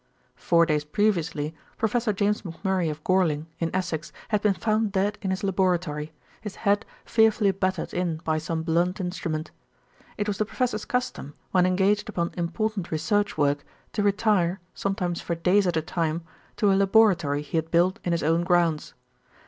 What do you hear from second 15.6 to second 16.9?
at a time, to a